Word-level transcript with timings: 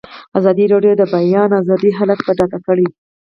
ازادي 0.39 0.65
راډیو 0.73 0.93
د 0.97 0.97
د 1.01 1.03
بیان 1.13 1.49
آزادي 1.61 1.89
حالت 1.97 2.19
په 2.23 2.31
ډاګه 2.37 2.59
کړی. 2.67 2.87